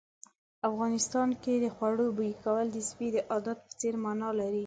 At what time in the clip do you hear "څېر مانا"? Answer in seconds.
3.79-4.29